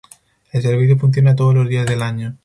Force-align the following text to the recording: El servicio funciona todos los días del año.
El 0.51 0.63
servicio 0.63 0.97
funciona 0.97 1.35
todos 1.35 1.53
los 1.53 1.69
días 1.69 1.85
del 1.85 2.01
año. 2.01 2.35